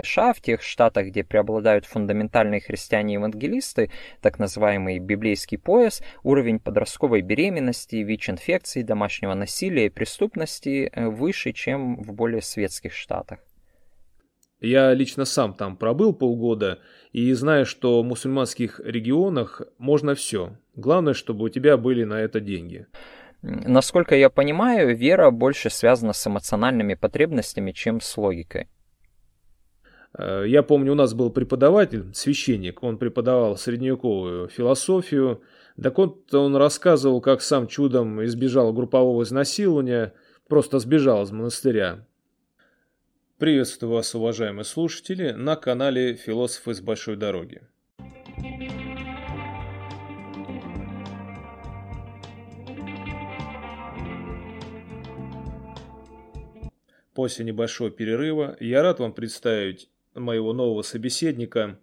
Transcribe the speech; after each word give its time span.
США, 0.00 0.32
в 0.32 0.40
тех 0.40 0.62
штатах, 0.62 1.08
где 1.08 1.24
преобладают 1.24 1.84
фундаментальные 1.84 2.60
христиане-евангелисты, 2.60 3.90
так 4.20 4.38
называемый 4.38 5.00
библейский 5.00 5.58
пояс, 5.58 6.02
уровень 6.22 6.60
подростковой 6.60 7.20
беременности, 7.20 7.96
ВИЧ-инфекции, 7.96 8.82
домашнего 8.82 9.34
насилия 9.34 9.86
и 9.86 9.90
преступности 9.90 10.88
э, 10.92 11.08
выше, 11.08 11.52
чем 11.52 12.00
в 12.00 12.12
более 12.12 12.42
светских 12.42 12.92
штатах. 12.92 13.40
Я 14.60 14.94
лично 14.94 15.24
сам 15.24 15.54
там 15.54 15.76
пробыл 15.76 16.12
полгода 16.12 16.78
и 17.12 17.32
знаю, 17.32 17.66
что 17.66 18.00
в 18.00 18.04
мусульманских 18.04 18.80
регионах 18.84 19.62
можно 19.78 20.14
все. 20.14 20.56
Главное, 20.76 21.14
чтобы 21.14 21.46
у 21.46 21.48
тебя 21.48 21.76
были 21.76 22.04
на 22.04 22.20
это 22.20 22.38
деньги. 22.38 22.86
Насколько 23.42 24.14
я 24.14 24.30
понимаю, 24.30 24.96
вера 24.96 25.32
больше 25.32 25.70
связана 25.70 26.12
с 26.12 26.24
эмоциональными 26.24 26.94
потребностями, 26.94 27.72
чем 27.72 28.00
с 28.00 28.16
логикой. 28.16 28.68
Э, 30.16 30.44
я 30.46 30.62
помню, 30.62 30.92
у 30.92 30.94
нас 30.94 31.14
был 31.14 31.30
преподаватель, 31.30 32.06
священник, 32.14 32.82
он 32.82 32.98
преподавал 32.98 33.56
средневековую 33.56 34.48
философию. 34.48 35.42
Так 35.80 35.98
вот, 35.98 36.32
он 36.34 36.56
рассказывал, 36.56 37.20
как 37.20 37.42
сам 37.42 37.66
чудом 37.66 38.24
избежал 38.24 38.72
группового 38.72 39.22
изнасилования, 39.22 40.14
просто 40.48 40.78
сбежал 40.78 41.22
из 41.22 41.30
монастыря. 41.30 42.06
Приветствую 43.38 43.92
вас, 43.92 44.14
уважаемые 44.14 44.64
слушатели, 44.64 45.30
на 45.30 45.54
канале 45.54 46.14
«Философы 46.14 46.74
с 46.74 46.80
большой 46.80 47.16
дороги». 47.16 47.62
После 57.14 57.44
небольшого 57.44 57.90
перерыва 57.90 58.56
я 58.60 58.82
рад 58.82 59.00
вам 59.00 59.12
представить 59.12 59.88
моего 60.18 60.52
нового 60.52 60.82
собеседника. 60.82 61.78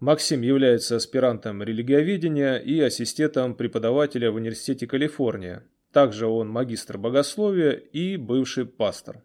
Максим 0.00 0.42
является 0.42 0.96
аспирантом 0.96 1.62
религиоведения 1.62 2.56
и 2.56 2.80
ассистентом 2.80 3.54
преподавателя 3.54 4.30
в 4.30 4.34
Университете 4.34 4.86
Калифорния. 4.86 5.64
Также 5.92 6.26
он 6.26 6.48
магистр 6.48 6.98
богословия 6.98 7.70
и 7.70 8.16
бывший 8.16 8.66
пастор. 8.66 9.22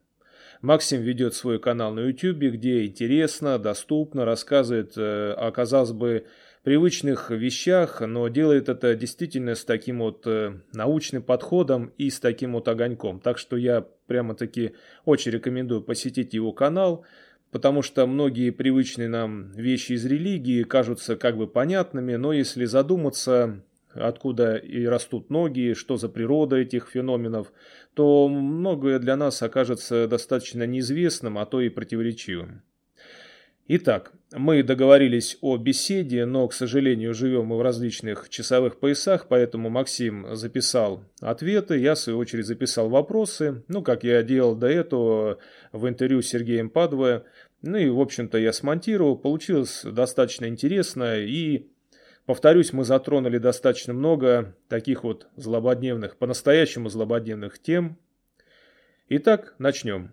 Максим 0.61 1.01
ведет 1.01 1.33
свой 1.33 1.59
канал 1.59 1.93
на 1.93 2.01
YouTube, 2.01 2.53
где 2.53 2.85
интересно, 2.85 3.57
доступно 3.57 4.25
рассказывает 4.25 4.93
э, 4.97 5.33
о, 5.33 5.51
казалось 5.51 5.93
бы, 5.93 6.27
привычных 6.63 7.31
вещах, 7.31 8.01
но 8.01 8.27
делает 8.27 8.69
это 8.69 8.93
действительно 8.95 9.55
с 9.55 9.63
таким 9.63 9.99
вот 9.99 10.27
э, 10.27 10.59
научным 10.73 11.23
подходом 11.23 11.93
и 11.97 12.09
с 12.09 12.19
таким 12.19 12.53
вот 12.53 12.67
огоньком. 12.67 13.19
Так 13.19 13.37
что 13.37 13.57
я 13.57 13.85
прямо-таки 14.07 14.73
очень 15.05 15.31
рекомендую 15.31 15.81
посетить 15.81 16.33
его 16.33 16.51
канал– 16.51 17.05
потому 17.51 17.81
что 17.81 18.05
многие 18.05 18.51
привычные 18.51 19.07
нам 19.07 19.51
вещи 19.53 19.93
из 19.93 20.05
религии 20.05 20.63
кажутся 20.63 21.15
как 21.15 21.37
бы 21.37 21.47
понятными, 21.47 22.15
но 22.15 22.33
если 22.33 22.65
задуматься, 22.65 23.63
откуда 23.93 24.55
и 24.55 24.85
растут 24.85 25.29
ноги, 25.29 25.73
что 25.73 25.97
за 25.97 26.09
природа 26.09 26.57
этих 26.57 26.89
феноменов, 26.89 27.51
то 27.93 28.27
многое 28.27 28.99
для 28.99 29.15
нас 29.15 29.41
окажется 29.41 30.07
достаточно 30.07 30.63
неизвестным, 30.63 31.37
а 31.37 31.45
то 31.45 31.61
и 31.61 31.69
противоречивым. 31.69 32.61
Итак, 33.71 34.13
мы 34.31 34.63
договорились 34.63 35.37
о 35.41 35.55
беседе, 35.57 36.25
но, 36.25 36.47
к 36.47 36.55
сожалению, 36.55 37.13
живем 37.13 37.45
мы 37.45 37.57
в 37.57 37.61
различных 37.61 38.27
часовых 38.27 38.79
поясах, 38.79 39.27
поэтому 39.27 39.69
Максим 39.69 40.35
записал 40.35 41.03
ответы, 41.21 41.77
я, 41.77 41.93
в 41.93 41.99
свою 41.99 42.17
очередь, 42.17 42.47
записал 42.47 42.89
вопросы, 42.89 43.63
ну, 43.67 43.83
как 43.83 44.03
я 44.03 44.23
делал 44.23 44.55
до 44.55 44.65
этого 44.65 45.37
в 45.71 45.87
интервью 45.87 46.23
с 46.23 46.27
Сергеем 46.29 46.71
Падве. 46.71 47.25
Ну 47.61 47.77
и, 47.77 47.89
в 47.89 47.99
общем-то, 47.99 48.39
я 48.39 48.53
смонтировал, 48.53 49.15
получилось 49.15 49.83
достаточно 49.83 50.47
интересно, 50.47 51.19
и, 51.19 51.67
повторюсь, 52.25 52.73
мы 52.73 52.85
затронули 52.85 53.37
достаточно 53.37 53.93
много 53.93 54.55
таких 54.67 55.03
вот 55.03 55.27
злободневных, 55.35 56.17
по-настоящему 56.17 56.89
злободневных 56.89 57.59
тем. 57.59 57.99
Итак, 59.09 59.53
начнем. 59.59 60.11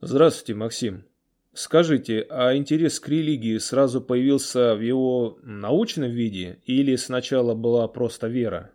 Здравствуйте, 0.00 0.54
Максим. 0.54 1.04
Скажите, 1.54 2.26
а 2.30 2.54
интерес 2.54 3.00
к 3.00 3.08
религии 3.08 3.58
сразу 3.58 4.00
появился 4.00 4.74
в 4.74 4.80
его 4.80 5.38
научном 5.42 6.10
виде 6.10 6.60
или 6.64 6.96
сначала 6.96 7.54
была 7.54 7.88
просто 7.88 8.28
вера? 8.28 8.70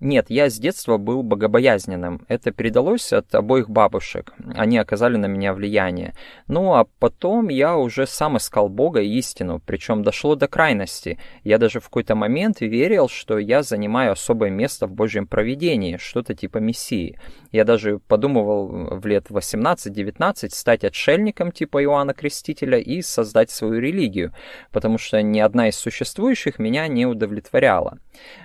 Нет, 0.00 0.26
я 0.28 0.48
с 0.48 0.56
детства 0.60 0.96
был 0.96 1.24
богобоязненным. 1.24 2.24
Это 2.28 2.52
передалось 2.52 3.12
от 3.12 3.34
обоих 3.34 3.68
бабушек. 3.68 4.32
Они 4.54 4.78
оказали 4.78 5.16
на 5.16 5.26
меня 5.26 5.52
влияние. 5.52 6.14
Ну 6.46 6.74
а 6.74 6.86
потом 7.00 7.48
я 7.48 7.76
уже 7.76 8.06
сам 8.06 8.36
искал 8.36 8.68
Бога 8.68 9.00
и 9.00 9.18
истину, 9.18 9.60
причем 9.66 10.04
дошло 10.04 10.36
до 10.36 10.46
крайности. 10.46 11.18
Я 11.42 11.58
даже 11.58 11.80
в 11.80 11.86
какой-то 11.86 12.14
момент 12.14 12.60
верил, 12.60 13.08
что 13.08 13.38
я 13.38 13.64
занимаю 13.64 14.12
особое 14.12 14.50
место 14.50 14.86
в 14.86 14.92
Божьем 14.92 15.26
провидении, 15.26 15.96
что-то 15.96 16.32
типа 16.32 16.58
Мессии. 16.58 17.18
Я 17.50 17.64
даже 17.64 17.98
подумывал 17.98 18.98
в 19.00 19.04
лет 19.04 19.30
18-19 19.30 20.50
стать 20.50 20.84
отшельником 20.84 21.50
типа 21.50 21.82
Иоанна 21.82 22.14
Крестителя 22.14 22.78
и 22.78 23.02
создать 23.02 23.50
свою 23.50 23.80
религию, 23.80 24.32
потому 24.70 24.96
что 24.96 25.20
ни 25.22 25.40
одна 25.40 25.70
из 25.70 25.76
существующих 25.76 26.60
меня 26.60 26.86
не 26.86 27.04
удовлетворяла. 27.04 27.98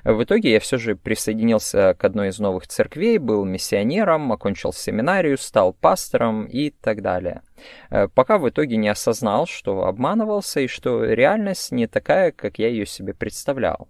В 0.03 0.23
итоге 0.23 0.53
я 0.53 0.59
все 0.59 0.77
же 0.77 0.95
присоединился 0.95 1.42
к 1.93 2.03
одной 2.03 2.29
из 2.29 2.39
новых 2.39 2.67
церквей, 2.67 3.17
был 3.17 3.45
миссионером, 3.45 4.31
окончил 4.31 4.73
семинарию, 4.73 5.37
стал 5.37 5.73
пастором 5.73 6.45
и 6.45 6.69
так 6.69 7.01
далее. 7.01 7.41
Э, 7.89 8.07
пока 8.07 8.37
в 8.37 8.49
итоге 8.49 8.77
не 8.77 8.89
осознал, 8.89 9.45
что 9.45 9.85
обманывался 9.85 10.61
и 10.61 10.67
что 10.67 11.03
реальность 11.03 11.71
не 11.71 11.87
такая, 11.87 12.31
как 12.31 12.59
я 12.59 12.67
ее 12.67 12.85
себе 12.85 13.13
представлял. 13.13 13.89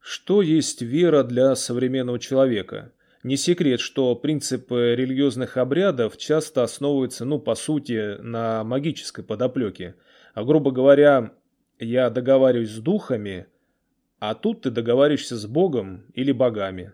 Что 0.00 0.40
есть 0.40 0.80
вера 0.80 1.22
для 1.22 1.54
современного 1.54 2.18
человека? 2.18 2.92
Не 3.22 3.36
секрет, 3.36 3.80
что 3.80 4.14
принципы 4.14 4.94
религиозных 4.96 5.56
обрядов 5.56 6.16
часто 6.16 6.62
основываются, 6.62 7.24
ну, 7.24 7.38
по 7.38 7.54
сути, 7.56 8.16
на 8.22 8.64
магической 8.64 9.24
подоплеке. 9.24 9.96
А, 10.34 10.44
грубо 10.44 10.70
говоря, 10.70 11.32
я 11.78 12.10
договариваюсь 12.10 12.70
с 12.70 12.78
духами, 12.78 13.48
а 14.18 14.34
тут 14.34 14.62
ты 14.62 14.70
договариваешься 14.70 15.36
с 15.36 15.46
Богом 15.46 16.04
или 16.14 16.32
богами. 16.32 16.92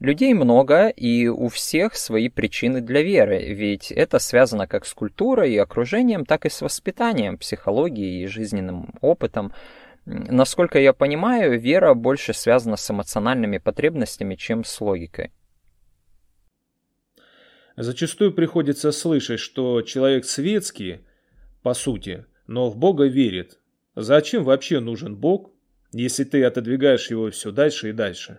Людей 0.00 0.34
много, 0.34 0.88
и 0.88 1.28
у 1.28 1.48
всех 1.48 1.94
свои 1.94 2.28
причины 2.28 2.80
для 2.80 3.02
веры, 3.02 3.54
ведь 3.54 3.90
это 3.90 4.18
связано 4.18 4.66
как 4.66 4.84
с 4.84 4.92
культурой 4.92 5.54
и 5.54 5.58
окружением, 5.58 6.26
так 6.26 6.44
и 6.44 6.50
с 6.50 6.60
воспитанием, 6.60 7.38
психологией 7.38 8.24
и 8.24 8.26
жизненным 8.26 8.92
опытом. 9.00 9.52
Насколько 10.04 10.78
я 10.78 10.92
понимаю, 10.92 11.58
вера 11.58 11.94
больше 11.94 12.34
связана 12.34 12.76
с 12.76 12.90
эмоциональными 12.90 13.58
потребностями, 13.58 14.34
чем 14.34 14.64
с 14.64 14.80
логикой. 14.80 15.30
Зачастую 17.76 18.34
приходится 18.34 18.92
слышать, 18.92 19.40
что 19.40 19.80
человек 19.82 20.26
светский, 20.26 21.00
по 21.62 21.72
сути, 21.72 22.26
но 22.46 22.68
в 22.68 22.76
Бога 22.76 23.06
верит. 23.06 23.58
Зачем 23.96 24.44
вообще 24.44 24.80
нужен 24.80 25.16
Бог, 25.16 25.53
если 25.94 26.24
ты 26.24 26.44
отодвигаешь 26.44 27.10
его 27.10 27.30
все 27.30 27.50
дальше 27.50 27.90
и 27.90 27.92
дальше? 27.92 28.38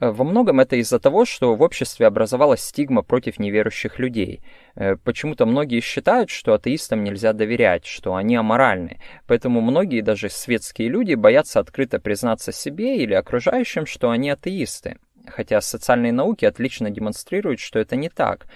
Э, 0.00 0.10
во 0.10 0.24
многом 0.24 0.60
это 0.60 0.76
из-за 0.76 0.98
того, 0.98 1.24
что 1.24 1.54
в 1.54 1.62
обществе 1.62 2.06
образовалась 2.06 2.62
стигма 2.62 3.02
против 3.02 3.38
неверующих 3.38 3.98
людей. 3.98 4.40
Э, 4.74 4.96
почему-то 4.96 5.46
многие 5.46 5.80
считают, 5.80 6.30
что 6.30 6.54
атеистам 6.54 7.04
нельзя 7.04 7.32
доверять, 7.32 7.86
что 7.86 8.14
они 8.14 8.36
аморальны. 8.36 9.00
Поэтому 9.26 9.60
многие, 9.60 10.02
даже 10.02 10.28
светские 10.28 10.88
люди, 10.88 11.14
боятся 11.14 11.60
открыто 11.60 11.98
признаться 11.98 12.52
себе 12.52 12.98
или 12.98 13.14
окружающим, 13.14 13.86
что 13.86 14.10
они 14.10 14.30
атеисты. 14.30 14.98
Хотя 15.26 15.60
социальные 15.60 16.12
науки 16.12 16.44
отлично 16.44 16.90
демонстрируют, 16.90 17.58
что 17.60 17.78
это 17.78 17.96
не 17.96 18.08
так. 18.08 18.46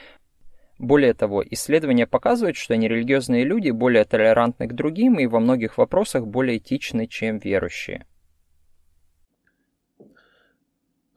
Более 0.78 1.13
того, 1.13 1.45
исследования 1.51 2.07
показывают, 2.07 2.57
что 2.57 2.75
нерелигиозные 2.75 3.45
люди 3.45 3.71
более 3.71 4.04
толерантны 4.04 4.66
к 4.66 4.72
другим 4.72 5.19
и 5.19 5.27
во 5.27 5.39
многих 5.39 5.77
вопросах 5.77 6.27
более 6.27 6.57
этичны, 6.57 7.07
чем 7.07 7.39
верующие. 7.39 8.07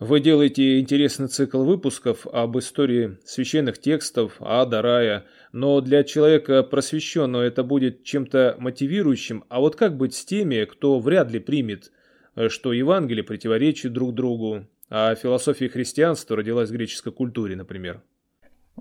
Вы 0.05 0.19
делаете 0.19 0.81
интересный 0.81 1.29
цикл 1.29 1.63
выпусков 1.63 2.27
об 2.27 2.57
истории 2.57 3.19
священных 3.23 3.79
текстов, 3.79 4.33
ада, 4.41 4.81
рая, 4.81 5.23
но 5.53 5.79
для 5.79 6.03
человека 6.03 6.61
просвещенного 6.63 7.43
это 7.43 7.63
будет 7.63 8.03
чем-то 8.03 8.57
мотивирующим, 8.59 9.45
а 9.47 9.61
вот 9.61 9.77
как 9.77 9.95
быть 9.95 10.13
с 10.13 10.25
теми, 10.25 10.65
кто 10.65 10.99
вряд 10.99 11.31
ли 11.31 11.39
примет, 11.39 11.93
что 12.49 12.73
Евангелие 12.73 13.23
противоречит 13.23 13.93
друг 13.93 14.13
другу, 14.13 14.67
а 14.89 15.15
философия 15.15 15.69
христианства 15.69 16.35
родилась 16.35 16.69
в 16.69 16.73
греческой 16.73 17.13
культуре, 17.13 17.55
например? 17.55 18.01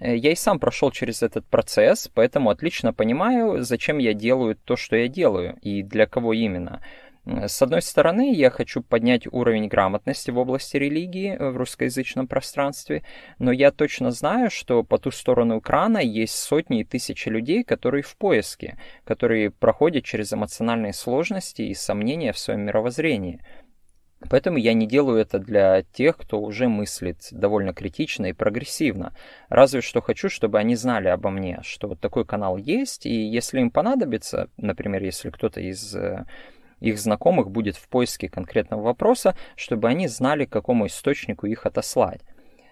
Э, 0.01 0.17
я 0.17 0.33
и 0.33 0.35
сам 0.35 0.59
прошел 0.59 0.91
через 0.91 1.23
этот 1.23 1.47
процесс, 1.47 2.11
поэтому 2.13 2.51
отлично 2.51 2.93
понимаю, 2.93 3.63
зачем 3.63 3.99
я 3.99 4.13
делаю 4.13 4.57
то, 4.57 4.75
что 4.75 4.97
я 4.97 5.07
делаю, 5.07 5.57
и 5.63 5.85
для 5.85 6.07
кого 6.07 6.33
именно. 6.33 6.83
С 7.25 7.63
одной 7.63 7.83
стороны, 7.83 8.35
я 8.35 8.51
хочу 8.51 8.83
поднять 8.83 9.29
уровень 9.31 9.69
грамотности 9.69 10.33
в 10.33 10.39
области 10.39 10.77
религии 10.77 11.37
в 11.39 11.57
русскоязычном 11.57 12.27
пространстве, 12.27 13.05
но 13.39 13.53
я 13.53 13.71
точно 13.71 14.11
знаю, 14.11 14.51
что 14.51 14.83
по 14.83 14.99
ту 14.99 15.13
сторону 15.13 15.61
экрана 15.61 15.99
есть 15.99 16.35
сотни 16.35 16.81
и 16.81 16.85
тысячи 16.85 17.29
людей, 17.29 17.63
которые 17.63 18.03
в 18.03 18.17
поиске, 18.17 18.77
которые 19.05 19.53
проходят 19.53 20.05
через 20.05 20.33
эмоциональные 20.33 20.93
сложности 20.93 21.63
и 21.63 21.75
сомнения 21.75 22.33
в 22.33 22.39
своем 22.39 22.63
мировоззрении. 22.63 23.41
Поэтому 24.29 24.57
я 24.57 24.73
не 24.73 24.89
делаю 24.89 25.19
это 25.19 25.39
для 25.39 25.83
тех, 25.83 26.17
кто 26.17 26.41
уже 26.41 26.69
мыслит 26.69 27.29
довольно 27.31 27.73
критично 27.73 28.27
и 28.27 28.33
прогрессивно. 28.33 29.15
Разве 29.49 29.81
что 29.81 30.01
хочу, 30.01 30.29
чтобы 30.29 30.59
они 30.59 30.75
знали 30.75 31.09
обо 31.09 31.31
мне, 31.31 31.61
что 31.63 31.95
такой 31.95 32.25
канал 32.25 32.57
есть, 32.57 33.07
и 33.07 33.15
если 33.15 33.61
им 33.61 33.71
понадобится, 33.71 34.49
например, 34.57 35.03
если 35.03 35.31
кто-то 35.31 35.61
из 35.61 35.95
э, 35.95 36.25
их 36.83 36.99
знакомых 36.99 37.51
будет 37.51 37.77
в 37.77 37.89
поиске 37.89 38.29
конкретного 38.29 38.83
вопроса, 38.83 39.35
чтобы 39.57 39.89
они 39.89 40.09
знали, 40.09 40.45
к 40.45 40.51
какому 40.51 40.87
источнику 40.87 41.47
их 41.47 41.65
отослать. 41.65 42.21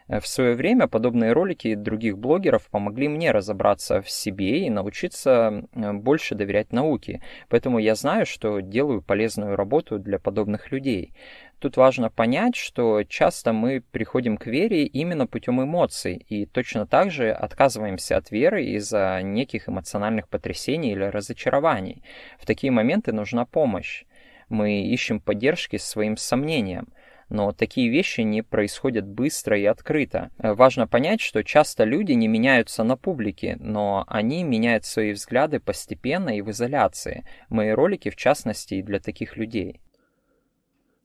Э, 0.09 0.21
в 0.21 0.27
свое 0.27 0.55
время 0.55 0.89
подобные 0.89 1.33
ролики 1.33 1.75
других 1.75 2.19
блогеров 2.19 2.69
помогли 2.71 3.09
мне 3.09 3.31
разобраться 3.31 4.03
в 4.03 4.11
себе 4.11 4.67
и 4.67 4.71
научиться 4.71 5.65
э, 5.73 5.93
больше 5.93 6.35
доверять 6.35 6.73
науке, 6.73 7.23
поэтому 7.49 7.79
я 7.79 7.95
знаю, 7.95 8.27
что 8.27 8.61
делаю 8.61 9.03
полезную 9.03 9.57
работу 9.57 9.99
для 9.99 10.19
подобных 10.19 10.73
людей. 10.73 11.13
Тут 11.61 11.77
важно 11.77 12.09
понять, 12.09 12.57
что 12.57 13.05
часто 13.05 13.53
мы 13.53 13.83
приходим 13.83 14.39
к 14.39 14.47
вере 14.47 14.87
именно 14.87 15.27
путем 15.27 15.63
эмоций, 15.63 16.25
и 16.27 16.47
точно 16.47 16.87
так 16.87 17.11
же 17.11 17.31
отказываемся 17.31 18.17
от 18.17 18.31
веры 18.31 18.65
из-за 18.65 19.21
неких 19.23 19.69
эмоциональных 19.69 20.27
потрясений 20.31 20.93
или 20.93 21.05
разочарований. 21.05 22.03
В 22.39 22.47
такие 22.47 22.71
моменты 22.71 23.13
нужна 23.13 23.45
помощь. 23.45 24.05
Мы 24.49 24.85
ищем 24.85 25.21
поддержки 25.21 25.77
своим 25.77 26.17
сомнениям. 26.17 26.89
Но 27.29 27.53
такие 27.53 27.91
вещи 27.91 28.23
не 28.23 28.43
происходят 28.43 29.07
быстро 29.07 29.57
и 29.57 29.67
открыто. 29.67 30.31
Важно 30.39 30.89
понять, 30.89 31.21
что 31.21 31.45
часто 31.45 31.85
люди 31.85 32.13
не 32.13 32.27
меняются 32.27 32.85
на 32.85 32.97
публике, 32.97 33.57
но 33.61 34.05
они 34.09 34.45
меняют 34.45 34.87
свои 34.87 35.13
взгляды 35.13 35.61
постепенно 35.61 36.37
и 36.37 36.41
в 36.41 36.51
изоляции. 36.51 37.25
Мои 37.51 37.71
ролики, 37.71 38.09
в 38.09 38.17
частности, 38.17 38.75
и 38.75 38.83
для 38.83 38.99
таких 38.99 39.37
людей. 39.37 39.81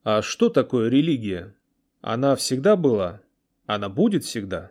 А 0.06 0.22
что 0.22 0.50
такое 0.50 0.88
религия? 0.88 1.56
Она 2.02 2.36
всегда 2.36 2.76
была? 2.76 3.22
Она 3.66 3.90
будет 3.90 4.24
всегда? 4.24 4.70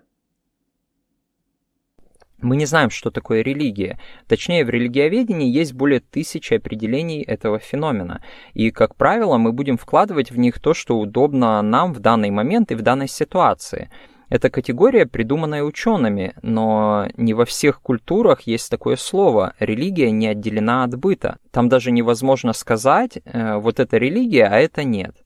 Мы 2.38 2.54
не 2.54 2.66
знаем, 2.66 2.88
что 2.90 3.10
такое 3.10 3.42
религия. 3.42 3.98
Точнее, 4.28 4.64
в 4.64 4.70
религиоведении 4.70 5.50
есть 5.50 5.72
более 5.72 5.98
тысячи 5.98 6.54
определений 6.54 7.20
этого 7.20 7.58
феномена. 7.58 8.22
И, 8.52 8.70
как 8.70 8.94
правило, 8.94 9.36
мы 9.36 9.50
будем 9.50 9.76
вкладывать 9.76 10.30
в 10.30 10.38
них 10.38 10.60
то, 10.60 10.72
что 10.72 11.00
удобно 11.00 11.60
нам 11.62 11.92
в 11.92 11.98
данный 11.98 12.30
момент 12.30 12.70
и 12.70 12.76
в 12.76 12.82
данной 12.82 13.08
ситуации. 13.08 13.90
Эта 14.28 14.50
категория, 14.50 15.04
придуманная 15.04 15.64
учеными, 15.64 16.34
но 16.42 17.08
не 17.16 17.34
во 17.34 17.44
всех 17.44 17.82
культурах 17.82 18.42
есть 18.42 18.70
такое 18.70 18.94
слово. 18.94 19.54
Религия 19.58 20.12
не 20.12 20.28
отделена 20.28 20.84
от 20.84 20.96
быта. 20.96 21.38
Там 21.50 21.68
даже 21.68 21.90
невозможно 21.90 22.52
сказать, 22.52 23.18
э, 23.24 23.56
вот 23.56 23.80
это 23.80 23.96
религия, 23.96 24.46
а 24.46 24.58
это 24.58 24.84
нет. 24.84 25.23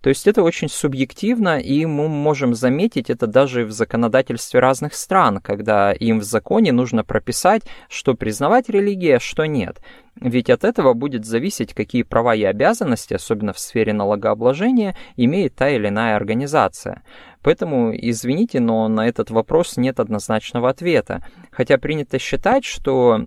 То 0.00 0.10
есть 0.10 0.28
это 0.28 0.42
очень 0.42 0.68
субъективно, 0.68 1.58
и 1.58 1.84
мы 1.84 2.08
можем 2.08 2.54
заметить 2.54 3.10
это 3.10 3.26
даже 3.26 3.64
в 3.64 3.72
законодательстве 3.72 4.60
разных 4.60 4.94
стран, 4.94 5.40
когда 5.40 5.92
им 5.92 6.20
в 6.20 6.22
законе 6.22 6.70
нужно 6.70 7.02
прописать, 7.02 7.62
что 7.88 8.14
признавать 8.14 8.68
религия, 8.68 9.16
а 9.16 9.20
что 9.20 9.46
нет. 9.46 9.80
Ведь 10.20 10.50
от 10.50 10.64
этого 10.64 10.94
будет 10.94 11.24
зависеть, 11.24 11.74
какие 11.74 12.02
права 12.04 12.34
и 12.34 12.44
обязанности, 12.44 13.14
особенно 13.14 13.52
в 13.52 13.58
сфере 13.58 13.92
налогообложения, 13.92 14.96
имеет 15.16 15.54
та 15.56 15.68
или 15.68 15.88
иная 15.88 16.16
организация. 16.16 17.02
Поэтому, 17.42 17.92
извините, 17.94 18.60
но 18.60 18.88
на 18.88 19.08
этот 19.08 19.30
вопрос 19.30 19.76
нет 19.76 20.00
однозначного 20.00 20.70
ответа. 20.70 21.24
Хотя 21.50 21.78
принято 21.78 22.18
считать, 22.18 22.64
что 22.64 23.26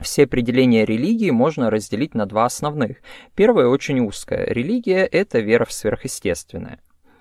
все 0.00 0.24
определения 0.24 0.84
религии 0.84 1.30
можно 1.30 1.70
разделить 1.70 2.14
на 2.14 2.26
два 2.26 2.44
основных. 2.44 2.98
Первое 3.34 3.66
очень 3.66 4.00
узкое. 4.00 4.44
Религия– 4.46 5.04
это 5.12 5.40
вера 5.40 5.64
в 5.64 5.72
сверхъестественное. 5.72 6.80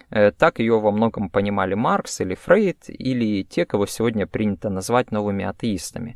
Э, 0.09 0.31
так 0.31 0.59
ее 0.59 0.79
во 0.79 0.91
многом 0.91 1.29
понимали 1.29 1.73
Маркс 1.73 2.21
или 2.21 2.35
Фрейд, 2.35 2.85
или 2.87 3.43
те, 3.43 3.65
кого 3.65 3.85
сегодня 3.85 4.27
принято 4.27 4.69
назвать 4.69 5.11
новыми 5.11 5.45
атеистами. 5.45 6.15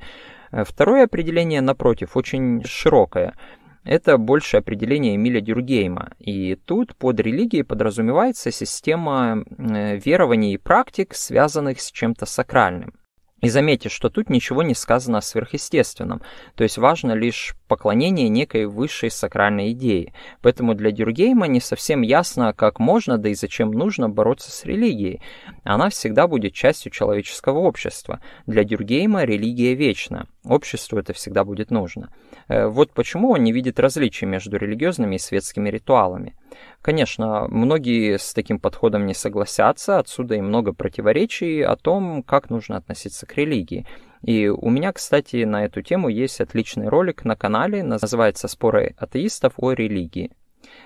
Э, 0.51 0.63
второе 0.63 1.05
определение, 1.05 1.61
напротив, 1.61 2.15
очень 2.15 2.63
широкое. 2.63 3.35
Это 3.83 4.17
больше 4.17 4.57
определение 4.57 5.15
Эмиля 5.15 5.41
Дюргейма. 5.41 6.11
И 6.19 6.55
тут 6.55 6.95
под 6.95 7.19
религией 7.19 7.63
подразумевается 7.63 8.51
система 8.51 9.43
э, 9.57 9.97
верований 9.97 10.53
и 10.53 10.57
практик, 10.57 11.13
связанных 11.15 11.81
с 11.81 11.91
чем-то 11.91 12.25
сакральным. 12.25 12.93
И 13.41 13.49
заметьте, 13.49 13.89
что 13.89 14.09
тут 14.09 14.29
ничего 14.29 14.61
не 14.61 14.75
сказано 14.75 15.17
о 15.17 15.21
сверхъестественном, 15.21 16.21
то 16.55 16.63
есть 16.63 16.77
важно 16.77 17.13
лишь 17.13 17.55
поклонение 17.71 18.27
некой 18.27 18.65
высшей 18.65 19.09
сакральной 19.09 19.71
идеи. 19.71 20.11
Поэтому 20.41 20.73
для 20.73 20.91
Дюргейма 20.91 21.47
не 21.47 21.61
совсем 21.61 22.01
ясно, 22.01 22.51
как 22.51 22.79
можно, 22.79 23.17
да 23.17 23.29
и 23.29 23.33
зачем 23.33 23.71
нужно 23.71 24.09
бороться 24.09 24.51
с 24.51 24.65
религией. 24.65 25.21
Она 25.63 25.89
всегда 25.89 26.27
будет 26.27 26.53
частью 26.53 26.91
человеческого 26.91 27.59
общества. 27.59 28.19
Для 28.45 28.65
Дюргейма 28.65 29.23
религия 29.23 29.73
вечна. 29.73 30.27
Обществу 30.43 30.99
это 30.99 31.13
всегда 31.13 31.45
будет 31.45 31.71
нужно. 31.71 32.09
Э, 32.49 32.67
вот 32.67 32.91
почему 32.91 33.31
он 33.31 33.43
не 33.45 33.53
видит 33.53 33.79
различий 33.79 34.27
между 34.27 34.57
религиозными 34.57 35.15
и 35.15 35.19
светскими 35.19 35.69
ритуалами. 35.69 36.35
Конечно, 36.81 37.47
многие 37.47 38.17
с 38.17 38.33
таким 38.33 38.59
подходом 38.59 39.05
не 39.05 39.13
согласятся, 39.13 39.97
отсюда 39.97 40.35
и 40.35 40.41
много 40.41 40.73
противоречий 40.73 41.61
о 41.61 41.77
том, 41.77 42.21
как 42.21 42.49
нужно 42.49 42.75
относиться 42.75 43.25
к 43.25 43.37
религии. 43.37 43.85
И 44.23 44.47
у 44.47 44.69
меня, 44.69 44.93
кстати, 44.93 45.43
на 45.43 45.65
эту 45.65 45.81
тему 45.81 46.09
есть 46.09 46.41
отличный 46.41 46.87
ролик 46.87 47.25
на 47.25 47.35
канале, 47.35 47.83
называется 47.83 48.47
«Споры 48.47 48.95
атеистов 48.97 49.53
о 49.57 49.73
религии». 49.73 50.31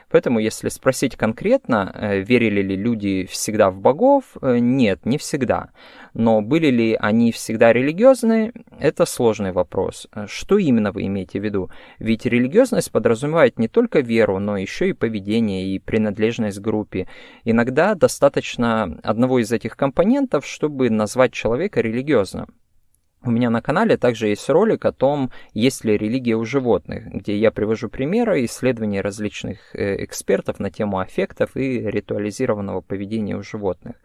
Поэтому, 0.10 0.40
если 0.40 0.70
спросить 0.70 1.16
конкретно, 1.16 1.92
э, 1.94 2.20
верили 2.22 2.62
ли 2.62 2.76
люди 2.76 3.26
всегда 3.30 3.70
в 3.70 3.80
богов, 3.80 4.38
э, 4.42 4.58
нет, 4.60 5.06
не 5.06 5.18
всегда. 5.18 5.72
Но 6.14 6.42
были 6.42 6.68
ли 6.68 6.98
они 7.00 7.32
всегда 7.32 7.74
религиозны, 7.74 8.54
это 8.80 9.06
сложный 9.06 9.52
вопрос. 9.52 10.08
Э, 10.14 10.26
что 10.28 10.58
именно 10.58 10.92
вы 10.92 11.08
имеете 11.08 11.40
в 11.40 11.44
виду? 11.44 11.70
Ведь 12.00 12.26
религиозность 12.26 12.92
подразумевает 12.92 13.60
не 13.60 13.68
только 13.68 14.00
веру, 14.00 14.40
но 14.40 14.58
еще 14.58 14.90
и 14.90 14.94
поведение 14.94 15.68
и 15.68 15.80
принадлежность 15.80 16.60
к 16.60 16.62
группе. 16.62 17.08
Иногда 17.44 17.96
достаточно 17.96 19.00
одного 19.04 19.40
из 19.40 19.52
этих 19.52 19.76
компонентов, 19.76 20.46
чтобы 20.46 20.90
назвать 20.90 21.34
человека 21.34 21.82
религиозным. 21.82 22.48
У 23.26 23.32
меня 23.32 23.50
на 23.50 23.60
канале 23.62 23.98
также 23.98 24.28
есть 24.28 24.48
ролик 24.50 24.86
о 24.86 24.92
том, 24.92 25.32
есть 25.56 25.84
ли 25.84 25.98
религия 25.98 26.36
у 26.36 26.46
животных, 26.46 27.08
где 27.08 27.36
я 27.36 27.50
привожу 27.50 27.90
примеры 27.90 28.46
исследований 28.46 29.02
различных 29.02 29.76
э, 29.76 30.04
экспертов 30.04 30.60
на 30.60 30.70
тему 30.70 31.00
аффектов 31.00 31.58
и 31.58 31.80
ритуализированного 31.80 32.82
поведения 32.82 33.36
у 33.36 33.42
животных. 33.42 33.96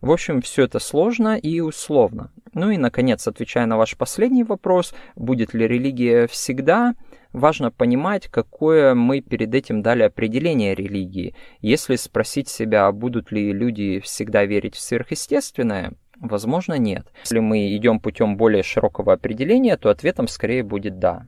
В 0.00 0.10
общем, 0.10 0.40
все 0.40 0.64
это 0.64 0.78
сложно 0.78 1.36
и 1.36 1.60
условно. 1.60 2.32
Ну 2.54 2.70
и, 2.70 2.78
наконец, 2.78 3.28
отвечая 3.28 3.66
на 3.66 3.76
ваш 3.76 3.98
последний 3.98 4.44
вопрос, 4.44 4.94
будет 5.14 5.52
ли 5.52 5.68
религия 5.68 6.26
всегда, 6.26 6.94
важно 7.34 7.70
понимать, 7.70 8.28
какое 8.28 8.94
мы 8.94 9.20
перед 9.20 9.54
этим 9.54 9.82
дали 9.82 10.04
определение 10.04 10.74
религии. 10.74 11.34
Если 11.60 11.96
спросить 11.96 12.48
себя, 12.48 12.90
будут 12.92 13.30
ли 13.30 13.52
люди 13.52 14.00
всегда 14.00 14.46
верить 14.46 14.74
в 14.74 14.80
сверхъестественное, 14.80 15.92
Возможно, 16.20 16.78
нет. 16.78 17.06
Если 17.20 17.38
мы 17.38 17.76
идем 17.76 18.00
путем 18.00 18.36
более 18.36 18.62
широкого 18.62 19.12
определения, 19.12 19.76
то 19.76 19.90
ответом 19.90 20.28
скорее 20.28 20.62
будет 20.62 20.98
«да». 20.98 21.26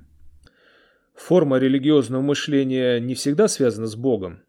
Форма 1.14 1.57
религиозного 1.59 2.21
мышления 2.21 3.00
не 3.00 3.14
всегда 3.14 3.49
связана 3.49 3.87
с 3.87 3.97
Богом. 3.97 4.43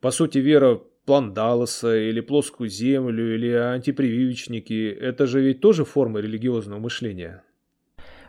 По 0.00 0.10
сути, 0.10 0.38
вера 0.38 0.74
в 0.74 0.82
план 1.06 1.32
Далласа 1.32 1.96
или 1.96 2.20
плоскую 2.20 2.68
землю 2.68 3.34
или 3.34 3.52
антипрививочники– 3.52 4.90
это 5.00 5.26
же 5.26 5.40
ведь 5.40 5.60
тоже 5.60 5.84
форма 5.84 6.20
религиозного 6.20 6.80
мышления. 6.80 7.44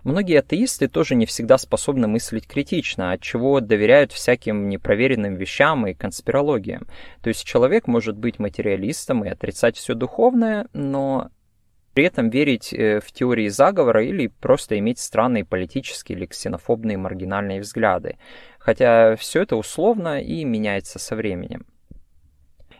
Многие 0.04 0.40
атеисты 0.40 0.90
тоже 0.90 1.16
не 1.16 1.26
всегда 1.26 1.58
способны 1.58 2.08
мыслить 2.08 2.46
критично, 2.46 3.14
от 3.14 3.22
чего 3.22 3.62
доверяют 3.62 4.12
всяким 4.12 4.68
непроверенным 4.68 5.36
вещам 5.36 5.88
и 5.88 5.94
конспирологиям. 5.94 6.88
То 7.22 7.30
есть 7.30 7.46
человек 7.46 7.88
может 7.88 8.18
быть 8.18 8.38
материалистом 8.38 9.24
и 9.24 9.30
отрицать 9.30 9.78
все 9.78 9.94
духовное, 9.94 10.68
но 10.74 11.30
при 11.94 12.06
этом 12.06 12.30
верить 12.30 12.74
э, 12.74 13.00
в 13.00 13.12
теории 13.12 13.48
заговора 13.48 14.04
или 14.04 14.28
просто 14.28 14.78
иметь 14.80 15.00
странные 15.00 15.46
политические 15.46 16.18
или 16.18 16.26
ксенофобные 16.26 16.98
маргинальные 16.98 17.62
взгляды. 17.62 18.18
Хотя 18.60 19.16
все 19.16 19.44
это 19.44 19.56
условно 19.56 20.22
и 20.22 20.44
меняется 20.44 21.00
со 21.00 21.16
временем. 21.16 21.66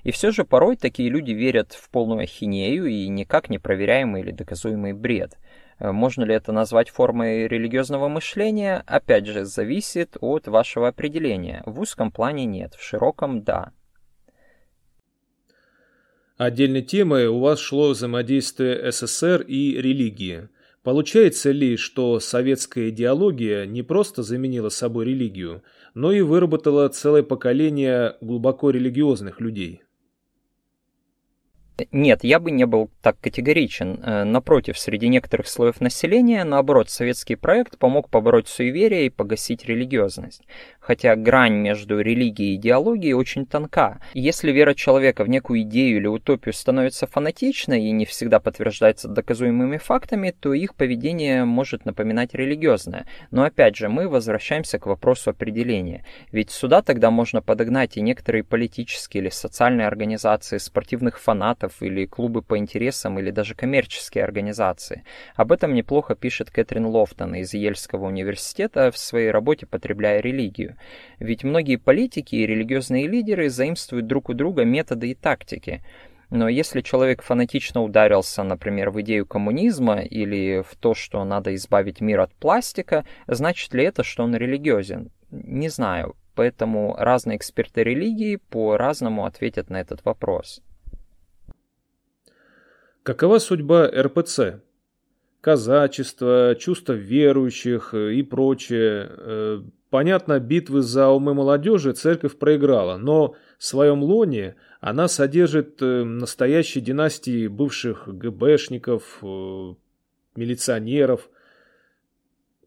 И 0.04 0.12
все 0.12 0.32
же 0.32 0.44
порой 0.44 0.76
такие 0.76 1.10
люди 1.10 1.32
верят 1.32 1.74
в 1.74 1.90
полную 1.90 2.22
ахинею 2.22 2.88
и 2.88 3.08
никак 3.08 3.50
не 3.50 3.60
проверяемый 3.60 4.22
или 4.22 4.32
доказуемый 4.32 4.92
бред. 4.92 5.38
Э, 5.80 5.92
можно 5.92 6.24
ли 6.24 6.34
это 6.34 6.52
назвать 6.52 6.90
формой 6.90 7.48
религиозного 7.48 8.08
мышления? 8.08 8.84
Опять 8.86 9.28
же, 9.28 9.46
зависит 9.46 10.18
от 10.20 10.48
вашего 10.48 10.88
определения. 10.88 11.64
В 11.66 11.80
узком 11.80 12.12
плане 12.12 12.46
нет, 12.46 12.76
в 12.76 12.84
широком– 12.84 13.44
да. 13.44 13.72
Отдельной 16.38 16.82
темой 16.82 17.28
у 17.28 17.40
вас 17.40 17.60
шло 17.60 17.90
взаимодействие 17.90 18.92
СССР 18.92 19.44
и 19.44 19.80
религии. 19.80 20.50
Получается 20.82 21.52
ли, 21.52 21.78
что 21.78 22.20
советская 22.20 22.90
идеология 22.90 23.66
не 23.66 23.84
просто 23.84 24.24
заменила 24.24 24.70
собой 24.70 25.06
религию, 25.06 25.64
но 25.94 26.12
и 26.12 26.22
выработала 26.22 26.90
целое 26.90 27.24
поколение 27.24 28.18
глубоко 28.20 28.72
религиозных 28.72 29.40
людей? 29.40 29.83
Нет, 31.92 32.24
я 32.24 32.40
бы 32.40 32.52
не 32.52 32.66
был 32.66 32.92
так 33.02 33.20
категоричен. 33.20 34.00
Э, 34.04 34.24
напротив, 34.24 34.78
среди 34.78 35.08
некоторых 35.08 35.48
слоев 35.48 35.82
населения, 35.82 36.44
наоборот, 36.44 36.90
советский 36.90 37.36
проект 37.36 37.80
помог 37.80 38.10
побороть 38.10 38.48
суеверие 38.48 39.08
и 39.08 39.10
погасить 39.10 39.66
религиозность. 39.66 40.44
Хотя 40.84 41.16
грань 41.16 41.54
между 41.54 42.02
религией 42.02 42.54
и 42.54 42.56
идеологией 42.56 43.14
очень 43.14 43.46
тонка. 43.46 44.02
Если 44.14 44.52
вера 44.52 44.74
человека 44.74 45.24
в 45.24 45.30
некую 45.30 45.62
идею 45.62 45.98
или 45.98 46.08
утопию 46.08 46.54
становится 46.54 47.08
фанатичной 47.08 47.86
и 47.86 47.92
не 47.92 48.06
всегда 48.06 48.42
подтверждается 48.42 49.08
доказуемыми 49.08 49.78
фактами, 49.78 50.36
то 50.38 50.54
их 50.54 50.76
поведение 50.76 51.46
может 51.46 51.86
напоминать 51.86 52.34
религиозное. 52.34 53.06
Но 53.32 53.44
опять 53.44 53.78
же, 53.78 53.88
мы 53.88 54.10
возвращаемся 54.10 54.78
к 54.78 54.86
вопросу 54.86 55.30
определения. 55.30 56.06
Ведь 56.34 56.52
сюда 56.52 56.82
тогда 56.82 57.12
можно 57.12 57.42
подогнать 57.42 57.96
и 57.96 58.02
некоторые 58.02 58.44
политические 58.44 59.24
или 59.24 59.30
социальные 59.30 59.88
организации 59.88 60.58
спортивных 60.58 61.18
фанатов, 61.18 61.82
или 61.82 62.06
клубы 62.06 62.42
по 62.42 62.58
интересам, 62.58 63.20
или 63.20 63.32
даже 63.32 63.56
коммерческие 63.56 64.26
организации. 64.26 65.06
Об 65.36 65.54
этом 65.54 65.74
неплохо 65.74 66.16
пишет 66.16 66.52
Кэтрин 66.52 66.86
Лофтон 66.86 67.36
из 67.36 67.54
Ельского 67.54 68.08
университета 68.08 68.92
в 68.92 68.98
своей 68.98 69.32
работе 69.32 69.66
«Потребляя 69.66 70.20
религию». 70.20 70.73
Ведь 71.20 71.44
многие 71.44 71.78
политики 71.78 72.36
и 72.36 72.46
религиозные 72.46 73.08
лидеры 73.08 73.50
заимствуют 73.50 74.08
друг 74.08 74.30
у 74.30 74.34
друга 74.34 74.64
методы 74.64 75.12
и 75.12 75.16
тактики. 75.16 75.84
Но 76.30 76.50
если 76.50 76.82
человек 76.82 77.22
фанатично 77.22 77.84
ударился, 77.84 78.44
например, 78.44 78.90
в 78.90 79.00
идею 79.02 79.26
коммунизма 79.26 80.00
или 80.02 80.64
в 80.68 80.76
то, 80.76 80.96
что 80.96 81.24
надо 81.24 81.54
избавить 81.54 82.02
мир 82.02 82.22
от 82.22 82.34
пластика, 82.34 83.06
значит 83.28 83.74
ли 83.74 83.84
это, 83.84 84.04
что 84.04 84.24
он 84.24 84.36
религиозен? 84.36 85.12
Не 85.30 85.70
знаю. 85.70 86.16
Поэтому 86.36 86.96
разные 86.98 87.38
эксперты 87.38 87.84
религии 87.84 88.38
по-разному 88.38 89.26
ответят 89.26 89.70
на 89.70 89.80
этот 89.80 90.04
вопрос. 90.04 90.62
Какова 93.04 93.38
судьба 93.38 93.88
РПЦ? 93.88 94.62
Казачество, 95.42 96.56
чувство 96.58 96.94
верующих 96.94 97.94
э, 97.94 98.14
и 98.14 98.24
прочее. 98.24 99.12
Э, 99.94 99.96
понятно, 99.96 100.40
битвы 100.40 100.82
за 100.82 101.10
умы 101.10 101.34
молодежи 101.34 101.94
церковь 101.94 102.38
проиграла, 102.38 102.98
но 102.98 103.36
в 103.60 103.64
своем 103.64 104.04
лоне 104.04 104.56
она 104.82 105.08
содержит 105.08 105.82
э, 105.82 106.04
настоящие 106.04 106.84
династии 106.84 107.48
бывших 107.48 108.08
ГБшников, 108.08 109.22
милиционеров. 110.36 111.30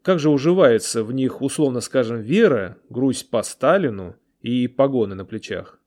Как 0.01 0.19
же 0.19 0.29
уживается 0.29 1.03
в 1.03 1.11
них, 1.11 1.41
условно 1.41 1.81
скажем, 1.81 2.21
вера, 2.21 2.77
грусть 2.89 3.29
по 3.29 3.43
Сталину 3.43 4.15
и 4.41 4.67
погоны 4.67 5.15
на 5.15 5.25
плечах? 5.25 5.79